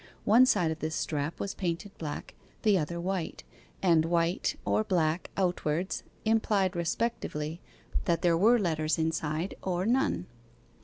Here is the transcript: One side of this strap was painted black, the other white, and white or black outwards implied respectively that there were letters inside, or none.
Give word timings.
One 0.25 0.47
side 0.47 0.71
of 0.71 0.79
this 0.79 0.95
strap 0.95 1.39
was 1.39 1.53
painted 1.53 1.95
black, 1.99 2.33
the 2.63 2.75
other 2.75 2.99
white, 2.99 3.43
and 3.83 4.03
white 4.03 4.55
or 4.65 4.83
black 4.83 5.29
outwards 5.37 6.01
implied 6.25 6.75
respectively 6.75 7.61
that 8.05 8.23
there 8.23 8.35
were 8.35 8.57
letters 8.57 8.97
inside, 8.97 9.53
or 9.61 9.85
none. 9.85 10.25